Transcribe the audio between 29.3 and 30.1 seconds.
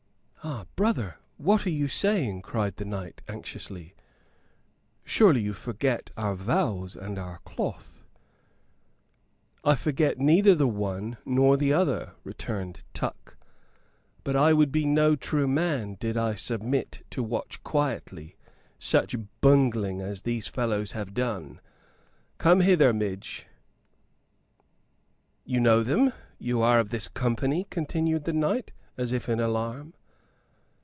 alarm.